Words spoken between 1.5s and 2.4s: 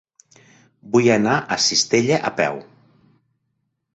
Cistella a